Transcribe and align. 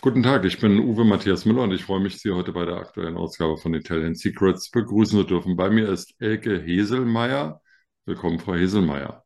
Guten 0.00 0.22
Tag, 0.22 0.44
ich 0.44 0.60
bin 0.60 0.78
Uwe 0.78 1.04
Matthias 1.04 1.44
Müller 1.44 1.62
und 1.62 1.72
ich 1.72 1.84
freue 1.84 1.98
mich, 1.98 2.20
Sie 2.20 2.30
heute 2.30 2.52
bei 2.52 2.64
der 2.64 2.76
aktuellen 2.76 3.16
Ausgabe 3.16 3.56
von 3.56 3.74
Italian 3.74 4.14
Secrets 4.14 4.70
begrüßen 4.70 5.18
zu 5.18 5.24
dürfen. 5.24 5.56
Bei 5.56 5.70
mir 5.70 5.88
ist 5.88 6.14
Elke 6.20 6.60
Heselmeier. 6.60 7.60
Willkommen, 8.06 8.38
Frau 8.38 8.54
Heselmeier. 8.54 9.24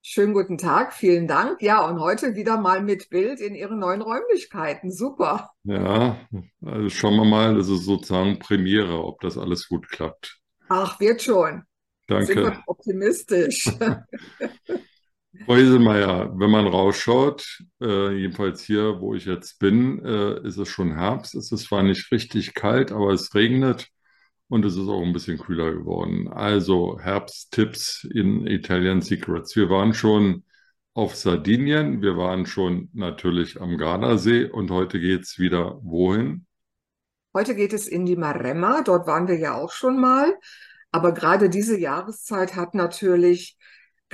Schönen 0.00 0.32
guten 0.32 0.56
Tag, 0.56 0.94
vielen 0.94 1.28
Dank. 1.28 1.60
Ja, 1.60 1.84
und 1.86 2.00
heute 2.00 2.34
wieder 2.34 2.58
mal 2.58 2.82
mit 2.82 3.10
Bild 3.10 3.40
in 3.40 3.54
Ihren 3.54 3.78
neuen 3.78 4.00
Räumlichkeiten. 4.00 4.90
Super. 4.90 5.50
Ja, 5.64 6.16
also 6.64 6.88
schauen 6.88 7.16
wir 7.16 7.26
mal, 7.26 7.54
das 7.54 7.68
ist 7.68 7.84
sozusagen 7.84 8.38
Premiere, 8.38 9.04
ob 9.04 9.20
das 9.20 9.36
alles 9.36 9.68
gut 9.68 9.90
klappt. 9.90 10.40
Ach, 10.70 10.98
wird 10.98 11.20
schon. 11.20 11.62
Danke. 12.06 12.26
Sind 12.26 12.36
wir 12.38 12.62
optimistisch. 12.66 13.70
Frau 15.44 15.56
Hieselmeier, 15.56 16.32
wenn 16.38 16.50
man 16.50 16.66
rausschaut, 16.66 17.62
äh, 17.80 18.12
jedenfalls 18.12 18.62
hier, 18.62 19.00
wo 19.00 19.14
ich 19.14 19.24
jetzt 19.24 19.58
bin, 19.58 20.02
äh, 20.04 20.40
ist 20.46 20.56
es 20.56 20.68
schon 20.68 20.94
Herbst. 20.94 21.34
Es 21.34 21.50
ist 21.50 21.64
zwar 21.64 21.82
nicht 21.82 22.10
richtig 22.12 22.54
kalt, 22.54 22.92
aber 22.92 23.12
es 23.12 23.34
regnet 23.34 23.88
und 24.48 24.64
es 24.64 24.76
ist 24.76 24.88
auch 24.88 25.02
ein 25.02 25.12
bisschen 25.12 25.38
kühler 25.38 25.72
geworden. 25.72 26.28
Also 26.28 26.98
Herbsttipps 27.00 28.04
in 28.04 28.46
Italian 28.46 29.02
Secrets. 29.02 29.56
Wir 29.56 29.68
waren 29.68 29.92
schon 29.92 30.44
auf 30.94 31.16
Sardinien, 31.16 32.00
wir 32.00 32.16
waren 32.16 32.46
schon 32.46 32.88
natürlich 32.92 33.60
am 33.60 33.76
Gardasee 33.76 34.44
und 34.44 34.70
heute 34.70 35.00
geht 35.00 35.22
es 35.22 35.38
wieder 35.38 35.80
wohin? 35.82 36.46
Heute 37.34 37.56
geht 37.56 37.72
es 37.72 37.88
in 37.88 38.06
die 38.06 38.16
Maremma, 38.16 38.82
dort 38.82 39.08
waren 39.08 39.26
wir 39.26 39.36
ja 39.36 39.54
auch 39.54 39.72
schon 39.72 40.00
mal. 40.00 40.38
Aber 40.92 41.10
gerade 41.12 41.50
diese 41.50 41.76
Jahreszeit 41.76 42.54
hat 42.54 42.74
natürlich 42.74 43.58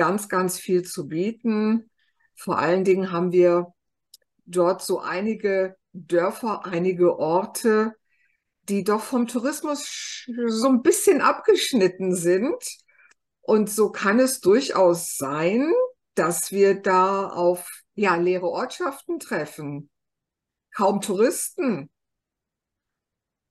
ganz, 0.01 0.31
ganz 0.31 0.59
viel 0.59 0.83
zu 0.83 1.09
bieten. 1.09 1.91
Vor 2.35 2.59
allen 2.59 2.85
Dingen 2.85 3.13
haben 3.13 3.33
wir 3.33 3.75
dort 4.47 4.81
so 4.81 5.01
einige 5.01 5.77
Dörfer, 5.93 6.65
einige 6.65 7.19
Orte, 7.19 7.93
die 8.63 8.83
doch 8.83 9.03
vom 9.03 9.27
Tourismus 9.27 10.25
so 10.47 10.69
ein 10.69 10.81
bisschen 10.81 11.21
abgeschnitten 11.21 12.15
sind. 12.15 12.65
Und 13.43 13.69
so 13.69 13.93
kann 13.93 14.19
es 14.21 14.41
durchaus 14.41 15.19
sein, 15.19 15.71
dass 16.15 16.51
wir 16.51 16.81
da 16.81 17.29
auf 17.29 17.71
ja, 17.95 18.17
leere 18.17 18.49
Ortschaften 18.49 19.19
treffen. 19.19 19.91
Kaum 20.75 21.03
Touristen. 21.03 21.91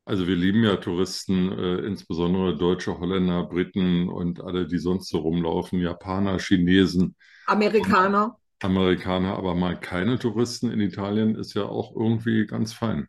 Also 0.05 0.27
wir 0.27 0.35
lieben 0.35 0.63
ja 0.63 0.77
Touristen, 0.77 1.51
äh, 1.51 1.77
insbesondere 1.85 2.57
Deutsche, 2.57 2.99
Holländer, 2.99 3.43
Briten 3.43 4.09
und 4.09 4.41
alle, 4.41 4.65
die 4.67 4.79
sonst 4.79 5.09
so 5.09 5.19
rumlaufen, 5.19 5.79
Japaner, 5.79 6.39
Chinesen. 6.39 7.15
Amerikaner. 7.45 8.37
Amerikaner, 8.61 9.35
aber 9.35 9.55
mal 9.55 9.79
keine 9.79 10.19
Touristen 10.19 10.71
in 10.71 10.81
Italien 10.81 11.35
ist 11.35 11.53
ja 11.53 11.63
auch 11.63 11.95
irgendwie 11.95 12.45
ganz 12.45 12.73
fein. 12.73 13.07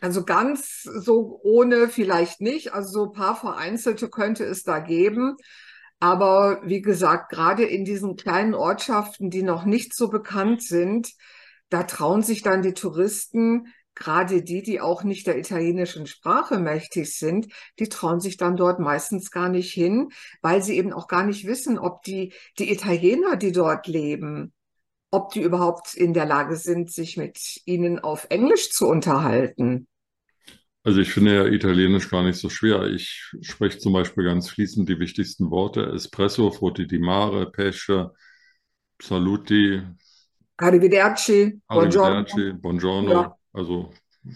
Also 0.00 0.24
ganz 0.24 0.82
so 0.82 1.40
ohne 1.42 1.88
vielleicht 1.88 2.40
nicht. 2.40 2.72
Also 2.74 2.90
so 2.90 3.04
ein 3.06 3.12
paar 3.12 3.36
vereinzelte 3.36 4.10
könnte 4.10 4.44
es 4.44 4.62
da 4.62 4.78
geben. 4.78 5.36
Aber 6.00 6.60
wie 6.64 6.82
gesagt, 6.82 7.30
gerade 7.30 7.64
in 7.64 7.84
diesen 7.84 8.16
kleinen 8.16 8.54
Ortschaften, 8.54 9.30
die 9.30 9.42
noch 9.42 9.64
nicht 9.64 9.94
so 9.94 10.08
bekannt 10.08 10.62
sind, 10.62 11.12
da 11.70 11.84
trauen 11.84 12.22
sich 12.22 12.42
dann 12.42 12.62
die 12.62 12.74
Touristen 12.74 13.72
gerade 13.96 14.42
die, 14.42 14.62
die 14.62 14.80
auch 14.80 15.02
nicht 15.02 15.26
der 15.26 15.38
italienischen 15.38 16.06
Sprache 16.06 16.58
mächtig 16.60 17.16
sind, 17.18 17.48
die 17.80 17.88
trauen 17.88 18.20
sich 18.20 18.36
dann 18.36 18.56
dort 18.56 18.78
meistens 18.78 19.32
gar 19.32 19.48
nicht 19.48 19.72
hin, 19.72 20.10
weil 20.42 20.62
sie 20.62 20.76
eben 20.78 20.92
auch 20.92 21.08
gar 21.08 21.24
nicht 21.26 21.46
wissen, 21.46 21.78
ob 21.78 22.02
die, 22.04 22.32
die 22.60 22.72
Italiener, 22.72 23.36
die 23.36 23.52
dort 23.52 23.88
leben, 23.88 24.52
ob 25.10 25.32
die 25.32 25.42
überhaupt 25.42 25.94
in 25.94 26.14
der 26.14 26.26
Lage 26.26 26.56
sind, 26.56 26.92
sich 26.92 27.16
mit 27.16 27.60
ihnen 27.64 27.98
auf 27.98 28.26
Englisch 28.30 28.70
zu 28.70 28.88
unterhalten. 28.88 29.88
Also 30.84 31.00
ich 31.00 31.12
finde 31.12 31.34
ja 31.34 31.46
Italienisch 31.46 32.08
gar 32.10 32.22
nicht 32.22 32.38
so 32.38 32.48
schwer. 32.48 32.84
Ich 32.84 33.32
spreche 33.40 33.78
zum 33.78 33.92
Beispiel 33.92 34.24
ganz 34.24 34.48
fließend 34.50 34.88
die 34.88 35.00
wichtigsten 35.00 35.50
Worte. 35.50 35.86
Espresso, 35.92 36.50
frutti 36.52 36.86
di 36.86 36.98
mare, 36.98 37.50
pesce, 37.50 38.10
saluti. 39.02 39.82
Arrivederci, 40.58 41.60
Arrivederci, 41.68 42.52
buongiorno. 42.58 42.58
buongiorno. 42.58 43.12
Ja. 43.12 43.36
Also 43.56 43.90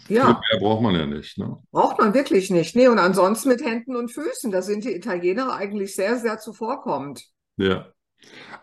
ja. 0.09 0.41
mehr 0.51 0.61
braucht 0.61 0.83
man 0.83 0.95
ja 0.95 1.05
nicht. 1.05 1.37
Ne? 1.37 1.59
Braucht 1.71 1.99
man 1.99 2.15
wirklich 2.15 2.51
nicht. 2.51 2.75
Nee, 2.75 2.89
und 2.89 2.99
ansonsten 2.99 3.51
mit 3.51 3.63
Händen 3.63 3.97
und 3.97 4.11
Füßen. 4.11 4.51
Da 4.51 4.63
sind 4.63 4.85
die 4.85 4.95
Italiener 4.95 5.53
eigentlich 5.53 5.95
sehr, 5.95 6.17
sehr 6.17 6.39
zuvorkommend. 6.39 7.23
Ja. 7.57 7.93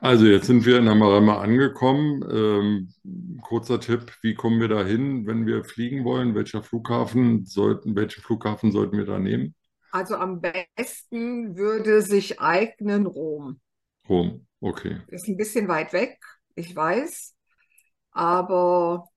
Also 0.02 0.26
jetzt 0.26 0.48
sind 0.48 0.66
wir 0.66 0.80
in 0.80 0.88
Amaremma 0.88 1.40
angekommen. 1.40 2.24
Ähm, 2.32 3.40
kurzer 3.42 3.80
Tipp, 3.80 4.12
wie 4.22 4.34
kommen 4.34 4.60
wir 4.60 4.68
da 4.68 4.84
hin, 4.84 5.28
wenn 5.28 5.46
wir 5.46 5.64
fliegen 5.64 6.04
wollen? 6.04 6.34
Welcher 6.34 6.64
Flughafen 6.64 7.46
sollten, 7.46 7.96
welchen 7.96 8.22
Flughafen 8.22 8.72
sollten 8.72 8.98
wir 8.98 9.06
da 9.06 9.20
nehmen? 9.20 9.56
Also 9.92 10.16
am 10.16 10.42
besten 10.42 11.56
würde 11.56 12.02
sich 12.02 12.40
eignen 12.40 13.06
Rom. 13.06 13.60
Rom, 14.10 14.46
okay. 14.60 15.02
Ist 15.08 15.28
ein 15.28 15.38
bisschen 15.38 15.68
weit 15.68 15.94
weg, 15.94 16.20
ich 16.56 16.76
weiß. 16.76 17.36
Aber 18.12 19.10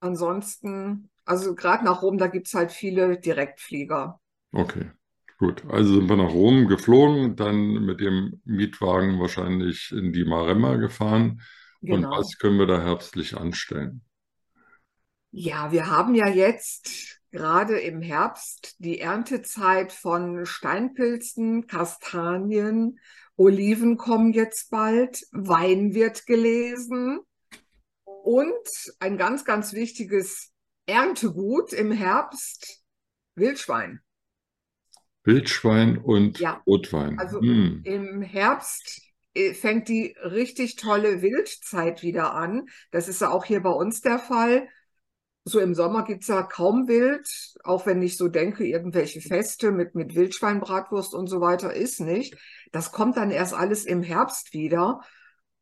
ansonsten, 0.00 1.10
also 1.24 1.54
gerade 1.54 1.84
nach 1.84 2.02
Rom, 2.02 2.18
da 2.18 2.28
gibt 2.28 2.46
es 2.46 2.54
halt 2.54 2.72
viele 2.72 3.18
Direktflieger. 3.18 4.20
Okay, 4.52 4.90
gut. 5.38 5.64
Also 5.68 5.94
sind 5.94 6.08
wir 6.08 6.16
nach 6.16 6.32
Rom 6.32 6.68
geflogen, 6.68 7.36
dann 7.36 7.84
mit 7.84 8.00
dem 8.00 8.40
Mietwagen 8.44 9.20
wahrscheinlich 9.20 9.92
in 9.92 10.12
die 10.12 10.24
Maremma 10.24 10.76
gefahren. 10.76 11.40
Genau. 11.82 12.08
Und 12.08 12.18
was 12.18 12.38
können 12.38 12.58
wir 12.58 12.66
da 12.66 12.82
herbstlich 12.82 13.36
anstellen? 13.36 14.02
Ja, 15.32 15.70
wir 15.72 15.88
haben 15.88 16.14
ja 16.14 16.28
jetzt 16.28 17.20
gerade 17.30 17.78
im 17.78 18.02
Herbst 18.02 18.76
die 18.78 19.00
Erntezeit 19.00 19.92
von 19.92 20.44
Steinpilzen, 20.44 21.66
Kastanien, 21.66 22.98
Oliven 23.36 23.96
kommen 23.96 24.32
jetzt 24.32 24.70
bald, 24.70 25.24
Wein 25.32 25.94
wird 25.94 26.26
gelesen. 26.26 27.20
Und 28.22 28.94
ein 28.98 29.16
ganz, 29.16 29.44
ganz 29.44 29.72
wichtiges 29.72 30.52
Erntegut 30.86 31.72
im 31.72 31.92
Herbst, 31.92 32.82
Wildschwein. 33.34 34.00
Wildschwein 35.24 35.98
und 35.98 36.38
ja. 36.40 36.62
Rotwein. 36.66 37.18
Also 37.18 37.40
hm. 37.40 37.82
im 37.84 38.22
Herbst 38.22 39.02
äh, 39.34 39.54
fängt 39.54 39.88
die 39.88 40.16
richtig 40.22 40.76
tolle 40.76 41.22
Wildzeit 41.22 42.02
wieder 42.02 42.34
an. 42.34 42.66
Das 42.90 43.08
ist 43.08 43.20
ja 43.20 43.30
auch 43.30 43.44
hier 43.44 43.62
bei 43.62 43.70
uns 43.70 44.00
der 44.00 44.18
Fall. 44.18 44.68
So 45.44 45.58
im 45.58 45.74
Sommer 45.74 46.04
gibt 46.04 46.22
es 46.22 46.28
ja 46.28 46.42
kaum 46.42 46.86
Wild, 46.86 47.28
auch 47.64 47.86
wenn 47.86 48.02
ich 48.02 48.16
so 48.16 48.28
denke, 48.28 48.66
irgendwelche 48.66 49.20
Feste 49.20 49.70
mit, 49.72 49.94
mit 49.94 50.14
Wildschweinbratwurst 50.14 51.14
und 51.14 51.28
so 51.28 51.40
weiter 51.40 51.72
ist 51.72 52.00
nicht. 52.00 52.36
Das 52.72 52.92
kommt 52.92 53.16
dann 53.16 53.30
erst 53.30 53.54
alles 53.54 53.84
im 53.84 54.02
Herbst 54.02 54.52
wieder. 54.52 55.00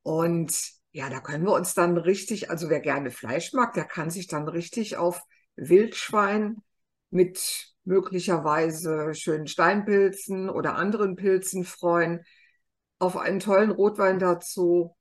Und 0.03 0.78
ja, 0.99 1.09
da 1.09 1.21
können 1.21 1.45
wir 1.45 1.53
uns 1.53 1.75
dann 1.75 1.97
richtig, 1.97 2.51
also 2.51 2.69
wer 2.71 2.81
gerne 2.81 3.13
Fleisch 3.13 3.53
mag, 3.53 3.73
der 3.73 3.85
kann 3.85 4.11
sich 4.11 4.27
dann 4.27 4.49
richtig 4.49 4.97
auf 4.97 5.23
Wildschwein 5.55 6.57
mit 7.11 7.73
möglicherweise 7.85 9.15
schönen 9.15 9.47
Steinpilzen 9.47 10.51
oder 10.51 10.75
anderen 10.75 11.15
Pilzen 11.15 11.63
freuen, 11.63 12.25
auf 12.99 13.17
einen 13.17 13.39
tollen 13.39 13.71
Rotwein 13.71 14.19
dazu. 14.19 14.97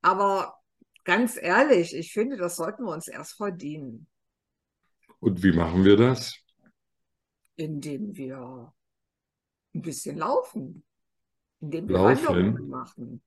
Aber 0.00 0.60
ganz 1.02 1.36
ehrlich, 1.36 1.92
ich 1.96 2.12
finde, 2.12 2.36
das 2.36 2.54
sollten 2.54 2.84
wir 2.84 2.92
uns 2.92 3.08
erst 3.08 3.32
verdienen. 3.32 4.06
Und 5.18 5.42
wie 5.42 5.52
machen 5.52 5.84
wir 5.84 5.96
das? 5.96 6.36
Indem 7.56 8.16
wir 8.16 8.72
ein 9.74 9.82
bisschen 9.82 10.18
laufen, 10.18 10.84
indem 11.58 11.88
wir 11.88 11.96
laufen. 11.96 12.26
Wanderungen 12.26 12.68
machen. 12.68 13.22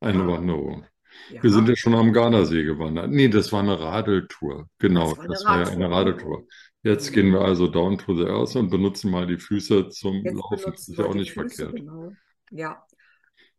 Eine 0.00 0.20
ja. 0.20 0.26
Wanderung. 0.28 0.86
Ja. 1.30 1.42
Wir 1.42 1.50
sind 1.50 1.68
ja 1.68 1.76
schon 1.76 1.94
am 1.94 2.12
Gardasee 2.12 2.64
gewandert. 2.64 3.10
Nee, 3.10 3.28
das 3.28 3.52
war 3.52 3.60
eine 3.60 3.78
Radeltour. 3.78 4.68
Genau, 4.78 5.10
das 5.10 5.18
war, 5.18 5.28
das 5.28 5.44
war 5.44 5.60
ja 5.60 5.68
eine 5.68 5.90
Radeltour. 5.90 6.46
Jetzt 6.82 7.10
mhm. 7.10 7.14
gehen 7.14 7.32
wir 7.32 7.40
also 7.42 7.66
down 7.66 7.98
to 7.98 8.16
the 8.16 8.24
earth 8.24 8.56
und 8.56 8.70
benutzen 8.70 9.10
mal 9.10 9.26
die 9.26 9.38
Füße 9.38 9.88
zum 9.88 10.22
Jetzt 10.24 10.34
Laufen. 10.34 10.72
Das 10.72 10.88
ist 10.88 10.98
ja 10.98 11.04
auch 11.04 11.14
nicht 11.14 11.32
Füße, 11.32 11.54
verkehrt. 11.54 11.76
Genau. 11.76 12.12
Ja. 12.50 12.84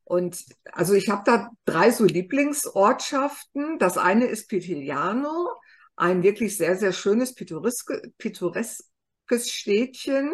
Und 0.03 0.43
also 0.71 0.93
ich 0.95 1.09
habe 1.09 1.21
da 1.25 1.49
drei 1.65 1.91
so 1.91 2.05
Lieblingsortschaften. 2.05 3.77
Das 3.77 3.97
eine 3.97 4.25
ist 4.25 4.49
Pitigliano, 4.49 5.49
ein 5.95 6.23
wirklich 6.23 6.57
sehr, 6.57 6.77
sehr 6.77 6.93
schönes 6.93 7.35
pittoreske, 7.35 8.01
pittoreskes 8.17 9.51
Städtchen. 9.51 10.31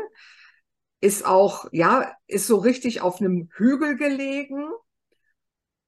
Ist 1.02 1.26
auch, 1.26 1.66
ja, 1.74 2.14
ist 2.28 2.48
so 2.48 2.56
richtig 2.58 3.02
auf 3.02 3.20
einem 3.20 3.50
Hügel 3.58 3.98
gelegen 3.98 4.70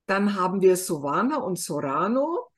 dann 0.08 0.36
haben 0.36 0.62
wir 0.62 0.76
Sovana 0.76 1.38
und 1.38 1.60
Sorano. 1.60 2.50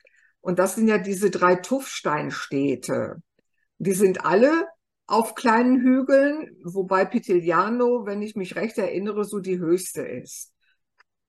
Und 0.41 0.59
das 0.59 0.75
sind 0.75 0.87
ja 0.87 0.97
diese 0.97 1.29
drei 1.29 1.55
Tuffsteinstädte. 1.55 3.21
Die 3.77 3.93
sind 3.93 4.25
alle 4.25 4.67
auf 5.07 5.35
kleinen 5.35 5.81
Hügeln, 5.81 6.55
wobei 6.63 7.03
Pitigliano, 7.05 8.05
wenn 8.05 8.21
ich 8.21 8.35
mich 8.35 8.55
recht 8.55 8.77
erinnere, 8.77 9.25
so 9.25 9.39
die 9.39 9.57
höchste 9.57 10.01
ist. 10.01 10.53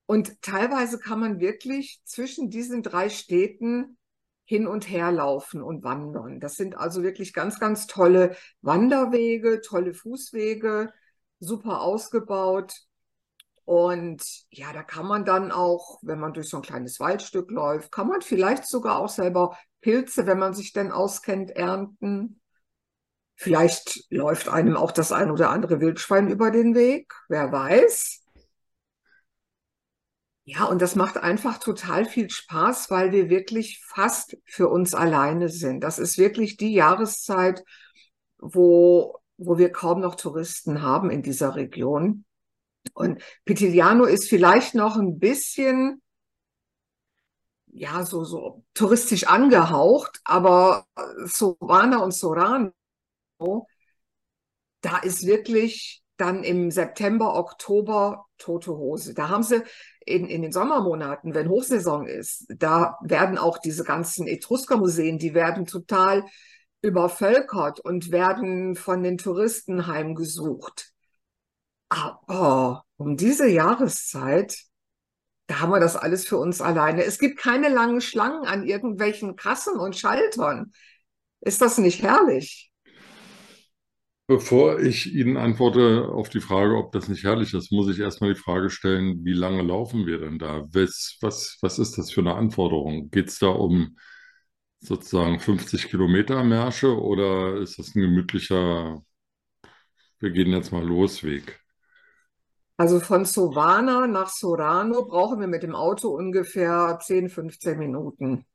Und 0.06 0.42
teilweise 0.42 0.98
kann 0.98 1.20
man 1.20 1.40
wirklich 1.40 2.00
zwischen 2.04 2.50
diesen 2.50 2.82
drei 2.82 3.08
Städten 3.08 3.96
hin 4.44 4.66
und 4.66 4.90
her 4.90 5.12
laufen 5.12 5.62
und 5.62 5.84
wandern. 5.84 6.40
Das 6.40 6.56
sind 6.56 6.76
also 6.76 7.04
wirklich 7.04 7.32
ganz, 7.32 7.60
ganz 7.60 7.86
tolle 7.86 8.36
Wanderwege, 8.60 9.60
tolle 9.60 9.94
Fußwege, 9.94 10.92
super 11.38 11.80
ausgebaut. 11.80 12.74
Und 13.70 14.24
ja, 14.50 14.72
da 14.72 14.82
kann 14.82 15.06
man 15.06 15.24
dann 15.24 15.52
auch, 15.52 16.00
wenn 16.02 16.18
man 16.18 16.32
durch 16.32 16.48
so 16.48 16.56
ein 16.56 16.62
kleines 16.64 16.98
Waldstück 16.98 17.52
läuft, 17.52 17.92
kann 17.92 18.08
man 18.08 18.20
vielleicht 18.20 18.66
sogar 18.66 18.98
auch 18.98 19.08
selber 19.08 19.56
Pilze, 19.80 20.26
wenn 20.26 20.40
man 20.40 20.54
sich 20.54 20.72
denn 20.72 20.90
auskennt, 20.90 21.52
ernten. 21.52 22.40
Vielleicht 23.36 24.10
läuft 24.10 24.48
einem 24.48 24.76
auch 24.76 24.90
das 24.90 25.12
ein 25.12 25.30
oder 25.30 25.50
andere 25.50 25.80
Wildschwein 25.80 26.28
über 26.28 26.50
den 26.50 26.74
Weg, 26.74 27.14
wer 27.28 27.52
weiß. 27.52 28.24
Ja, 30.42 30.64
und 30.64 30.82
das 30.82 30.96
macht 30.96 31.18
einfach 31.18 31.58
total 31.58 32.06
viel 32.06 32.28
Spaß, 32.28 32.90
weil 32.90 33.12
wir 33.12 33.30
wirklich 33.30 33.80
fast 33.86 34.36
für 34.46 34.68
uns 34.68 34.94
alleine 34.94 35.48
sind. 35.48 35.84
Das 35.84 36.00
ist 36.00 36.18
wirklich 36.18 36.56
die 36.56 36.72
Jahreszeit, 36.72 37.62
wo, 38.36 39.20
wo 39.36 39.58
wir 39.58 39.70
kaum 39.70 40.00
noch 40.00 40.16
Touristen 40.16 40.82
haben 40.82 41.08
in 41.08 41.22
dieser 41.22 41.54
Region. 41.54 42.24
Und 42.94 43.22
Pitigliano 43.44 44.04
ist 44.04 44.28
vielleicht 44.28 44.74
noch 44.74 44.96
ein 44.96 45.18
bisschen, 45.18 46.02
ja, 47.66 48.04
so, 48.04 48.24
so 48.24 48.64
touristisch 48.74 49.24
angehaucht, 49.26 50.20
aber 50.24 50.86
Sovana 51.24 51.98
und 51.98 52.14
Sorano, 52.14 52.72
da 54.80 54.98
ist 55.02 55.26
wirklich 55.26 56.02
dann 56.16 56.44
im 56.44 56.70
September, 56.70 57.34
Oktober 57.34 58.26
tote 58.36 58.72
Hose. 58.72 59.14
Da 59.14 59.28
haben 59.28 59.42
sie 59.42 59.62
in, 60.04 60.26
in 60.26 60.42
den 60.42 60.52
Sommermonaten, 60.52 61.34
wenn 61.34 61.48
Hochsaison 61.48 62.06
ist, 62.06 62.46
da 62.48 62.98
werden 63.02 63.38
auch 63.38 63.58
diese 63.58 63.84
ganzen 63.84 64.26
Etrusker-Museen, 64.26 65.18
die 65.18 65.34
werden 65.34 65.66
total 65.66 66.24
übervölkert 66.82 67.80
und 67.80 68.10
werden 68.10 68.74
von 68.74 69.02
den 69.02 69.18
Touristen 69.18 69.86
heimgesucht. 69.86 70.92
Aber 71.90 72.84
um 72.96 73.16
diese 73.16 73.48
Jahreszeit, 73.48 74.56
da 75.48 75.60
haben 75.60 75.72
wir 75.72 75.80
das 75.80 75.96
alles 75.96 76.26
für 76.26 76.38
uns 76.38 76.60
alleine. 76.60 77.04
Es 77.04 77.18
gibt 77.18 77.38
keine 77.38 77.68
langen 77.68 78.00
Schlangen 78.00 78.46
an 78.46 78.64
irgendwelchen 78.64 79.36
Kassen 79.36 79.78
und 79.78 79.96
Schaltern. 79.96 80.72
Ist 81.40 81.60
das 81.62 81.78
nicht 81.78 82.02
herrlich? 82.02 82.72
Bevor 84.28 84.78
ich 84.80 85.12
Ihnen 85.12 85.36
antworte 85.36 86.08
auf 86.12 86.28
die 86.28 86.40
Frage, 86.40 86.76
ob 86.76 86.92
das 86.92 87.08
nicht 87.08 87.24
herrlich 87.24 87.52
ist, 87.52 87.72
muss 87.72 87.88
ich 87.90 87.98
erstmal 87.98 88.32
die 88.34 88.40
Frage 88.40 88.70
stellen, 88.70 89.24
wie 89.24 89.32
lange 89.32 89.62
laufen 89.62 90.06
wir 90.06 90.18
denn 90.20 90.38
da? 90.38 90.64
Was, 90.72 91.18
was, 91.20 91.58
was 91.62 91.80
ist 91.80 91.98
das 91.98 92.12
für 92.12 92.20
eine 92.20 92.36
Anforderung? 92.36 93.10
Geht 93.10 93.28
es 93.28 93.40
da 93.40 93.48
um 93.48 93.98
sozusagen 94.80 95.40
50 95.40 95.88
Kilometer 95.88 96.44
Märsche 96.44 96.96
oder 97.00 97.56
ist 97.60 97.78
das 97.80 97.94
ein 97.96 98.02
gemütlicher, 98.02 99.02
wir 100.20 100.30
gehen 100.30 100.52
jetzt 100.52 100.72
mal 100.72 100.84
los 100.84 101.22
Weg? 101.24 101.60
Also 102.80 102.98
von 102.98 103.26
Sovana 103.26 104.06
nach 104.06 104.30
Sorano 104.30 105.04
brauchen 105.04 105.38
wir 105.38 105.48
mit 105.48 105.62
dem 105.62 105.74
Auto 105.74 106.08
ungefähr 106.16 106.98
10, 106.98 107.28
15 107.28 107.78
Minuten. 107.78 108.46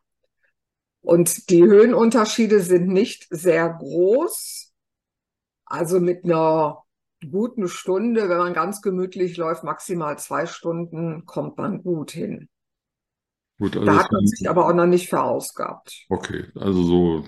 Und 1.01 1.51
die 1.51 1.62
Höhenunterschiede 1.62 2.60
sind 2.62 2.88
nicht 2.88 3.27
sehr 3.30 3.69
groß. 3.69 4.74
Also 5.66 6.00
mit 6.00 6.25
einer 6.25 6.86
guten 7.30 7.68
Stunde, 7.68 8.27
wenn 8.27 8.39
man 8.39 8.56
ganz 8.56 8.81
gemütlich 8.81 9.38
läuft, 9.38 9.63
maximal 9.63 10.18
zwei 10.18 10.48
Stunden, 10.48 11.27
kommt 11.27 11.60
man 11.60 11.83
gut 11.83 12.10
hin. 12.10 12.50
Gut, 13.60 13.75
also 13.75 13.86
da 13.86 14.00
hat 14.00 14.12
man 14.12 14.25
sich 14.25 14.50
aber 14.50 14.68
auch 14.68 14.74
noch 14.74 14.88
nicht 14.88 15.07
verausgabt. 15.07 16.07
Okay, 16.10 16.48
also 16.56 16.81
so 16.81 17.25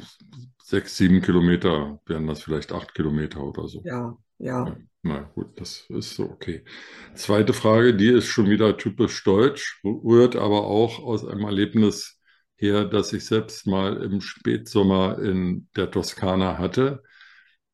sechs, 0.63 0.97
sieben 0.97 1.21
Kilometer 1.21 1.99
wären 2.07 2.25
das 2.25 2.41
vielleicht 2.41 2.71
acht 2.71 2.95
Kilometer 2.95 3.43
oder 3.43 3.67
so. 3.67 3.83
Ja, 3.85 4.17
ja. 4.39 4.75
Na 5.03 5.21
gut, 5.21 5.59
das 5.59 5.85
ist 5.89 6.15
so 6.15 6.23
okay. 6.25 6.63
Zweite 7.15 7.53
Frage, 7.53 7.95
die 7.95 8.09
ist 8.09 8.25
schon 8.25 8.49
wieder 8.49 8.77
typisch 8.77 9.23
deutsch, 9.23 9.79
rührt 9.83 10.35
aber 10.35 10.65
auch 10.65 10.99
aus 10.99 11.25
einem 11.25 11.45
Erlebnis 11.45 12.19
her, 12.57 12.85
das 12.85 13.13
ich 13.13 13.25
selbst 13.25 13.67
mal 13.67 14.01
im 14.03 14.19
Spätsommer 14.21 15.19
in 15.19 15.69
der 15.75 15.91
Toskana 15.91 16.57
hatte. 16.57 17.03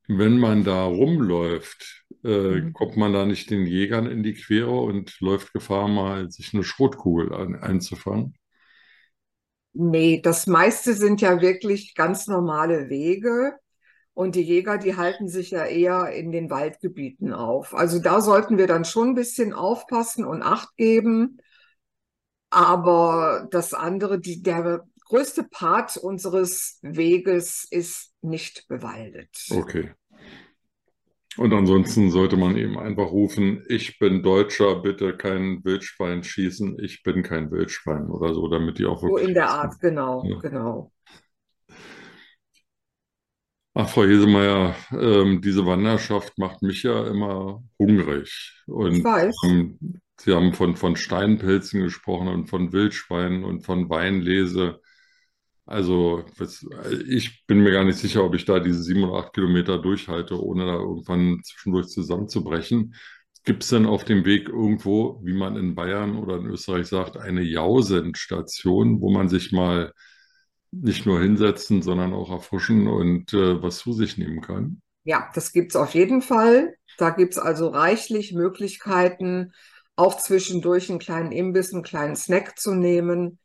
Wenn 0.07 0.37
man 0.37 0.63
da 0.63 0.83
rumläuft, 0.83 2.05
äh, 2.23 2.61
mhm. 2.61 2.73
kommt 2.73 2.97
man 2.97 3.13
da 3.13 3.25
nicht 3.25 3.49
den 3.49 3.65
Jägern 3.65 4.05
in 4.05 4.21
die 4.21 4.33
Quere 4.33 4.81
und 4.81 5.19
läuft 5.21 5.53
Gefahr, 5.53 5.87
mal 5.87 6.29
sich 6.29 6.53
eine 6.53 6.63
Schrotkugel 6.63 7.33
ein, 7.33 7.55
einzufangen? 7.55 8.35
Nee, 9.73 10.21
das 10.21 10.45
meiste 10.45 10.93
sind 10.93 11.21
ja 11.21 11.41
wirklich 11.41 11.95
ganz 11.95 12.27
normale 12.27 12.89
Wege. 12.89 13.53
Und 14.13 14.35
die 14.35 14.43
Jäger, 14.43 14.77
die 14.77 14.95
halten 14.95 15.27
sich 15.27 15.51
ja 15.51 15.65
eher 15.65 16.11
in 16.11 16.31
den 16.31 16.49
Waldgebieten 16.49 17.33
auf. 17.33 17.73
Also 17.73 17.99
da 17.99 18.21
sollten 18.21 18.57
wir 18.57 18.67
dann 18.67 18.85
schon 18.85 19.09
ein 19.09 19.15
bisschen 19.15 19.53
aufpassen 19.53 20.23
und 20.23 20.43
Acht 20.43 20.75
geben. 20.77 21.37
Aber 22.51 23.47
das 23.49 23.73
andere, 23.73 24.19
die, 24.19 24.43
der 24.43 24.85
größte 25.07 25.43
Part 25.43 25.97
unseres 25.97 26.79
Weges 26.83 27.67
ist 27.69 28.13
nicht 28.21 28.67
bewaldet. 28.67 29.47
Okay. 29.49 29.91
Und 31.35 31.51
ansonsten 31.51 32.11
sollte 32.11 32.37
man 32.37 32.55
eben 32.57 32.77
einfach 32.77 33.09
rufen, 33.09 33.63
ich 33.67 33.97
bin 33.97 34.21
Deutscher, 34.21 34.75
bitte 34.81 35.17
kein 35.17 35.63
Wildschwein 35.63 36.23
schießen, 36.23 36.77
ich 36.79 37.01
bin 37.01 37.23
kein 37.23 37.49
Wildschwein 37.49 38.07
oder 38.07 38.35
so, 38.35 38.47
damit 38.47 38.77
die 38.77 38.85
auch 38.85 39.01
wirklich. 39.01 39.23
So 39.23 39.27
in 39.27 39.33
der 39.33 39.49
Art, 39.49 39.79
genau, 39.79 40.23
ja. 40.25 40.37
genau. 40.39 40.91
Ach, 43.75 43.89
Frau 43.89 44.03
Hesemeyer, 44.03 44.75
ähm, 44.91 45.41
diese 45.41 45.65
Wanderschaft 45.65 46.37
macht 46.37 46.61
mich 46.61 46.83
ja 46.83 47.07
immer 47.07 47.63
hungrig. 47.79 48.53
Und 48.67 48.97
ich 48.97 49.03
weiß. 49.03 49.35
Ähm, 49.45 49.79
Sie 50.19 50.33
haben 50.33 50.53
von, 50.53 50.75
von 50.75 50.95
Steinpilzen 50.95 51.81
gesprochen 51.81 52.27
und 52.27 52.47
von 52.47 52.71
Wildschweinen 52.71 53.43
und 53.43 53.65
von 53.65 53.89
Weinlese. 53.89 54.79
Also 55.65 56.23
ich 57.07 57.45
bin 57.47 57.61
mir 57.63 57.71
gar 57.71 57.83
nicht 57.83 57.97
sicher, 57.97 58.23
ob 58.23 58.35
ich 58.35 58.45
da 58.45 58.59
diese 58.59 58.83
sieben 58.83 59.03
oder 59.03 59.25
acht 59.25 59.33
Kilometer 59.33 59.79
durchhalte, 59.79 60.41
ohne 60.41 60.65
da 60.65 60.75
irgendwann 60.75 61.41
zwischendurch 61.43 61.87
zusammenzubrechen. 61.87 62.95
Gibt 63.43 63.63
es 63.63 63.69
denn 63.69 63.85
auf 63.85 64.05
dem 64.05 64.23
Weg 64.23 64.47
irgendwo, 64.49 65.19
wie 65.23 65.33
man 65.33 65.57
in 65.57 65.75
Bayern 65.75 66.15
oder 66.17 66.37
in 66.37 66.45
Österreich 66.45 66.87
sagt, 66.87 67.17
eine 67.17 67.41
Jausenstation, 67.41 69.01
wo 69.01 69.11
man 69.11 69.29
sich 69.29 69.51
mal 69.51 69.93
nicht 70.81 71.05
nur 71.05 71.19
hinsetzen, 71.21 71.81
sondern 71.81 72.13
auch 72.13 72.31
erforschen 72.31 72.87
und 72.87 73.33
äh, 73.33 73.61
was 73.61 73.77
zu 73.77 73.93
sich 73.93 74.17
nehmen 74.17 74.41
kann? 74.41 74.81
Ja, 75.03 75.29
das 75.35 75.51
gibt 75.51 75.71
es 75.71 75.75
auf 75.75 75.93
jeden 75.93 76.21
Fall. 76.21 76.75
Da 76.97 77.09
gibt 77.09 77.33
es 77.33 77.39
also 77.39 77.67
reichlich 77.69 78.33
Möglichkeiten, 78.33 79.53
auch 79.95 80.17
zwischendurch 80.17 80.89
einen 80.89 80.99
kleinen 80.99 81.31
Imbiss, 81.31 81.73
einen 81.73 81.83
kleinen 81.83 82.15
Snack 82.15 82.57
zu 82.57 82.73
nehmen. 82.73 83.39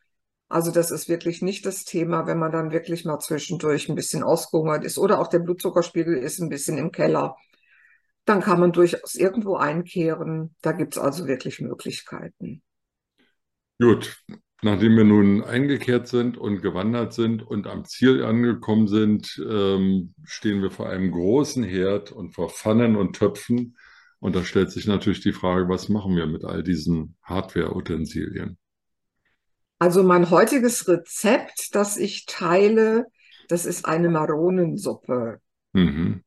Also 0.49 0.71
das 0.71 0.91
ist 0.91 1.09
wirklich 1.09 1.43
nicht 1.43 1.67
das 1.67 1.85
Thema, 1.85 2.27
wenn 2.27 2.39
man 2.39 2.53
dann 2.53 2.71
wirklich 2.71 3.05
mal 3.05 3.19
zwischendurch 3.19 3.89
ein 3.89 3.95
bisschen 3.95 4.23
ausgehungert 4.23 4.85
ist 4.85 4.97
oder 4.97 5.21
auch 5.21 5.29
der 5.29 5.41
Blutzuckerspiegel 5.41 6.17
ist 6.17 6.39
ein 6.39 6.49
bisschen 6.49 6.79
im 6.79 6.91
Keller. 6.91 7.37
Dann 8.25 8.41
kann 8.41 8.61
man 8.61 8.73
durchaus 8.73 9.15
irgendwo 9.15 9.57
einkehren. 9.57 10.55
Da 10.63 10.73
gibt 10.73 10.97
es 10.97 11.03
also 11.03 11.27
wirklich 11.27 11.61
Möglichkeiten. 11.61 12.63
Gut, 13.81 14.23
Nachdem 14.61 14.97
wir 14.97 15.05
nun 15.05 15.45
eingekehrt 15.45 16.09
sind 16.09 16.37
und 16.37 16.63
gewandert 16.63 17.13
sind 17.13 17.47
und 17.47 17.69
am 17.69 17.85
Ziel 17.85 18.25
angekommen 18.25 18.89
sind, 18.89 19.41
ähm, 19.49 20.15
stehen 20.25 20.63
wir 20.63 20.73
vor 20.73 20.89
einem 20.89 21.13
großen 21.13 21.63
Herd 21.63 22.11
und 22.11 22.33
vor 22.33 22.51
Pfannen 22.51 22.97
und 22.97 23.15
Töpfen. 23.15 23.77
Und 24.19 24.35
da 24.35 24.43
stellt 24.43 24.73
sich 24.73 24.89
natürlich 24.89 25.21
die 25.21 25.33
Frage, 25.33 25.69
was 25.69 25.89
machen 25.89 26.17
wir 26.17 26.27
mit 26.27 26.45
all 26.45 26.65
diesen 26.65 27.17
Hardware-Utensilien? 27.23 28.59
Also 29.79 30.03
mein 30.03 30.31
heutiges 30.31 30.89
Rezept, 30.89 31.77
das 31.77 31.97
ich 31.97 32.27
teile, 32.27 33.07
das 33.49 33.65
ist 33.65 33.85
eine 33.87 34.09
Maronensuppe. 34.09 35.41
Mhm. 35.73 36.25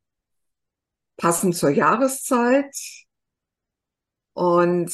Passend 1.17 1.55
zur 1.57 1.69
Jahreszeit. 1.69 2.73
Und 4.33 4.93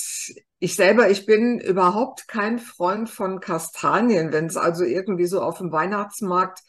ich 0.60 0.76
selber, 0.76 1.10
ich 1.10 1.26
bin 1.26 1.60
überhaupt 1.60 2.28
kein 2.28 2.60
Freund 2.60 3.10
von 3.10 3.40
Kastanien. 3.40 4.32
Wenn 4.32 4.48
es 4.48 4.58
also 4.58 4.84
irgendwie 4.84 5.28
so 5.28 5.42
auf 5.42 5.60
dem 5.60 5.72
Weihnachtsmarkt 5.72 6.60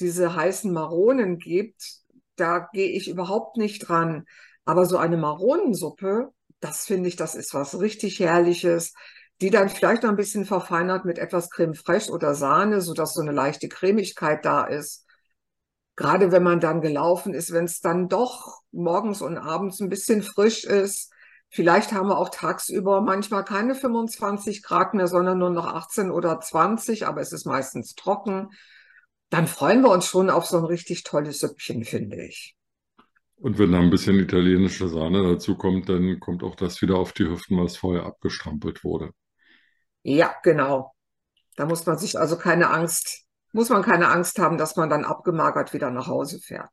diese 0.00 0.34
heißen 0.34 0.72
Maronen 0.72 1.38
gibt, 1.38 2.00
da 2.36 2.68
gehe 2.72 2.88
ich 2.88 3.08
überhaupt 3.08 3.56
nicht 3.56 3.88
dran. 3.88 4.24
Aber 4.64 4.86
so 4.86 4.96
eine 4.96 5.16
Maronensuppe, 5.16 6.32
das 6.60 6.86
finde 6.86 7.08
ich, 7.08 7.16
das 7.16 7.34
ist 7.34 7.52
was 7.52 7.78
richtig 7.80 8.18
Herrliches, 8.20 8.94
die 9.40 9.50
dann 9.50 9.68
vielleicht 9.68 10.02
noch 10.02 10.10
ein 10.10 10.16
bisschen 10.16 10.46
verfeinert 10.46 11.04
mit 11.04 11.18
etwas 11.18 11.50
Creme 11.50 11.74
fraiche 11.74 12.10
oder 12.10 12.34
Sahne, 12.34 12.80
sodass 12.80 13.14
so 13.14 13.20
eine 13.20 13.32
leichte 13.32 13.68
Cremigkeit 13.68 14.44
da 14.44 14.64
ist. 14.64 15.06
Gerade 15.96 16.32
wenn 16.32 16.42
man 16.42 16.60
dann 16.60 16.80
gelaufen 16.80 17.34
ist, 17.34 17.52
wenn 17.52 17.66
es 17.66 17.80
dann 17.80 18.08
doch 18.08 18.62
morgens 18.72 19.22
und 19.22 19.38
abends 19.38 19.80
ein 19.80 19.90
bisschen 19.90 20.22
frisch 20.22 20.64
ist, 20.64 21.12
Vielleicht 21.54 21.92
haben 21.92 22.08
wir 22.08 22.18
auch 22.18 22.30
tagsüber 22.30 23.00
manchmal 23.00 23.44
keine 23.44 23.76
25 23.76 24.60
Grad 24.64 24.92
mehr, 24.92 25.06
sondern 25.06 25.38
nur 25.38 25.50
noch 25.50 25.66
18 25.66 26.10
oder 26.10 26.40
20, 26.40 27.06
aber 27.06 27.20
es 27.20 27.30
ist 27.30 27.46
meistens 27.46 27.94
trocken. 27.94 28.50
dann 29.30 29.46
freuen 29.46 29.80
wir 29.82 29.90
uns 29.90 30.06
schon 30.06 30.30
auf 30.30 30.46
so 30.46 30.58
ein 30.58 30.64
richtig 30.64 31.04
tolles 31.04 31.38
Süppchen, 31.38 31.84
finde 31.84 32.24
ich. 32.24 32.56
Und 33.36 33.60
wenn 33.60 33.70
da 33.70 33.78
ein 33.78 33.90
bisschen 33.90 34.18
italienische 34.18 34.88
Sahne 34.88 35.22
dazu 35.22 35.56
kommt, 35.56 35.88
dann 35.88 36.18
kommt 36.18 36.42
auch 36.42 36.56
das 36.56 36.82
wieder 36.82 36.96
auf 36.96 37.12
die 37.12 37.28
Hüften, 37.28 37.56
was 37.56 37.76
vorher 37.76 38.04
abgestrampelt 38.04 38.82
wurde. 38.82 39.12
Ja, 40.02 40.34
genau. 40.42 40.92
Da 41.54 41.66
muss 41.66 41.86
man 41.86 41.98
sich 41.98 42.18
also 42.18 42.36
keine 42.36 42.70
Angst, 42.70 43.26
muss 43.52 43.68
man 43.68 43.82
keine 43.82 44.08
Angst 44.08 44.40
haben, 44.40 44.58
dass 44.58 44.74
man 44.74 44.90
dann 44.90 45.04
abgemagert 45.04 45.72
wieder 45.72 45.92
nach 45.92 46.08
Hause 46.08 46.40
fährt. 46.40 46.70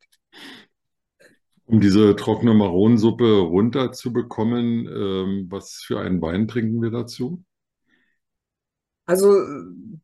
Um 1.71 1.79
diese 1.79 2.17
trockene 2.17 2.53
Maronensuppe 2.53 3.39
runterzubekommen, 3.39 4.87
ähm, 4.87 5.47
was 5.49 5.75
für 5.75 6.01
einen 6.01 6.21
Wein 6.21 6.49
trinken 6.49 6.81
wir 6.81 6.91
dazu? 6.91 7.45
Also 9.05 9.41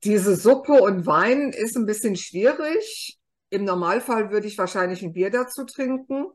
diese 0.01 0.37
Suppe 0.37 0.81
und 0.81 1.05
Wein 1.05 1.51
ist 1.51 1.75
ein 1.75 1.85
bisschen 1.85 2.15
schwierig. 2.15 3.19
Im 3.49 3.65
Normalfall 3.65 4.31
würde 4.31 4.47
ich 4.47 4.57
wahrscheinlich 4.57 5.03
ein 5.03 5.11
Bier 5.11 5.29
dazu 5.29 5.65
trinken. 5.65 6.27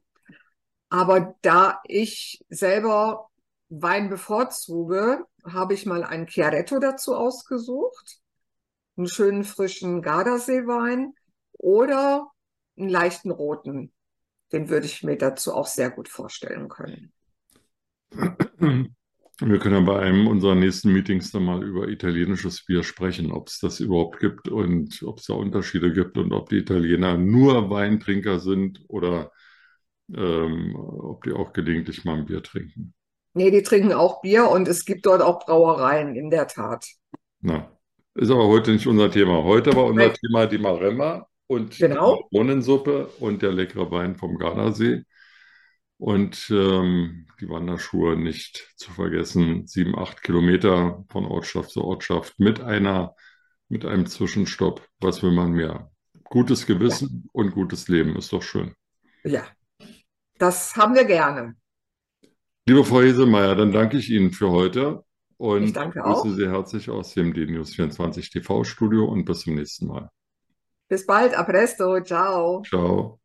Aber 0.90 1.34
da 1.40 1.80
ich 1.86 2.44
selber 2.50 3.30
Wein 3.70 4.10
bevorzuge, 4.10 5.24
habe 5.46 5.72
ich 5.72 5.86
mal 5.86 6.04
einen 6.04 6.26
Chiaretto 6.26 6.78
dazu 6.78 7.16
ausgesucht. 7.16 8.18
Einen 8.98 9.08
schönen 9.08 9.44
frischen 9.44 10.02
Gardasee-Wein 10.02 11.14
oder 11.52 12.30
einen 12.76 12.90
leichten 12.90 13.30
roten. 13.30 13.94
Den 14.52 14.68
würde 14.68 14.87
ich 14.87 15.02
mir 15.02 15.16
dazu 15.16 15.54
auch 15.54 15.66
sehr 15.66 15.90
gut 15.90 16.09
vorstellen 16.09 16.68
können. 16.68 17.12
Wir 19.40 19.59
können 19.59 19.75
ja 19.75 19.80
bei 19.80 19.99
einem 20.00 20.28
unserer 20.28 20.54
nächsten 20.54 20.92
Meetings 20.92 21.32
dann 21.32 21.44
mal 21.44 21.64
über 21.64 21.88
italienisches 21.88 22.64
Bier 22.64 22.85
sprechen, 22.85 23.32
ob 23.32 23.49
es 23.49 23.59
das 23.59 23.80
überhaupt 23.80 24.21
gibt 24.21 24.49
und 24.49 25.02
ob 25.02 25.18
es 25.18 25.26
da 25.26 25.35
Unterschiede 25.35 25.92
gibt 25.92 26.16
und 26.18 26.32
ob 26.32 26.49
die 26.49 26.59
Italiener 26.59 27.16
nur 27.16 27.71
Weintrinker 27.71 28.38
sind 28.38 28.85
oder 28.88 29.32
ähm, 30.14 30.76
ob 30.76 31.25
die 31.25 31.32
auch 31.32 31.52
gelegentlich 31.52 32.04
mal 32.04 32.18
ein 32.18 32.26
Bier 32.26 32.42
trinken. 32.42 32.94
Nee, 33.35 33.50
die 33.50 33.62
trinken 33.62 33.94
auch 33.94 34.21
Bier 34.21 34.49
und 34.49 34.68
es 34.68 34.85
gibt 34.85 35.06
dort 35.06 35.23
auch 35.23 35.44
Brauereien, 35.44 36.14
in 36.14 36.30
der 36.30 36.47
Tat. 36.47 36.87
Na, 37.40 37.71
ist 38.14 38.30
aber 38.30 38.47
heute 38.47 38.73
nicht 38.73 38.87
unser 38.87 39.11
Thema. 39.11 39.42
Heute 39.42 39.75
war 39.75 39.87
unser 39.87 40.09
Nein. 40.09 40.14
Thema 40.14 40.47
die 40.47 40.59
Maremma 40.59 41.26
und 41.52 41.76
genau. 41.76 42.16
die 42.16 42.38
Bohnensuppe 42.38 43.09
und 43.21 43.42
der 43.42 43.52
leckere 43.52 43.90
Wein 43.90 44.16
vom 44.16 44.38
Gardasee. 44.38 45.04
Und 45.99 46.50
ähm, 46.50 47.26
die 47.40 47.49
Wanderschuhe 47.49 48.16
nicht 48.16 48.73
zu 48.76 48.90
vergessen, 48.90 49.66
sieben, 49.66 49.97
acht 49.97 50.23
Kilometer 50.23 51.04
von 51.11 51.26
Ortschaft 51.26 51.71
zu 51.71 51.85
Ortschaft 51.85 52.40
mit 52.40 52.61
einer, 52.61 53.14
mit 53.68 53.85
einem 53.85 54.06
Zwischenstopp. 54.06 54.88
Was 54.99 55.23
will 55.23 55.30
man 55.30 55.52
mehr? 55.52 55.92
Gutes 56.25 56.66
Gewissen 56.66 57.25
ja. 57.25 57.30
und 57.32 57.52
gutes 57.52 57.87
Leben 57.87 58.16
ist 58.16 58.32
doch 58.32 58.42
schön. 58.42 58.75
Ja, 59.23 59.44
das 60.38 60.75
haben 60.75 60.94
wir 60.94 61.04
gerne. 61.04 61.54
Liebe 62.66 62.82
Frau 62.82 63.02
Hesemeyer, 63.02 63.54
dann 63.56 63.73
danke 63.73 63.99
ich 63.99 64.11
Ihnen 64.11 64.32
für 64.32 64.50
heute 64.50 65.04
und 65.37 65.64
ich 65.64 65.73
danke 65.75 66.02
auch. 66.02 66.23
grüße 66.23 66.35
Sie 66.35 66.49
herzlich 66.49 66.88
aus 66.88 67.12
dem 67.12 67.35
DNews 67.35 67.75
24 67.75 68.30
TV 68.30 68.64
Studio 68.64 69.04
und 69.04 69.26
bis 69.26 69.40
zum 69.40 69.54
nächsten 69.54 69.87
Mal. 69.88 70.11
Bis 70.92 71.06
bald, 71.06 71.32
a 71.32 71.42
presto, 71.42 72.02
ciao. 72.02 72.61
Ciao. 72.61 73.21